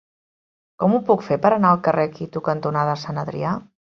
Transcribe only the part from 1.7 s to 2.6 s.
al carrer Quito